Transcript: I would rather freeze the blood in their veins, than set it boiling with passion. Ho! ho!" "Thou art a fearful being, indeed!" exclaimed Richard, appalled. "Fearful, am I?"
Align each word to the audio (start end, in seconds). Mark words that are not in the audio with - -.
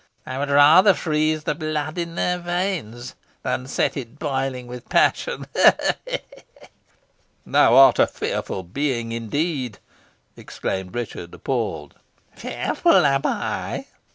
I 0.25 0.39
would 0.39 0.49
rather 0.49 0.95
freeze 0.95 1.43
the 1.43 1.53
blood 1.53 1.99
in 1.99 2.15
their 2.15 2.39
veins, 2.39 3.13
than 3.43 3.67
set 3.67 3.95
it 3.95 4.17
boiling 4.17 4.65
with 4.65 4.89
passion. 4.89 5.45
Ho! 5.55 5.71
ho!" 6.09 6.17
"Thou 7.45 7.75
art 7.75 7.99
a 7.99 8.07
fearful 8.07 8.63
being, 8.63 9.11
indeed!" 9.11 9.77
exclaimed 10.35 10.95
Richard, 10.95 11.35
appalled. 11.35 11.93
"Fearful, 12.35 13.05
am 13.05 13.21
I?" 13.25 13.85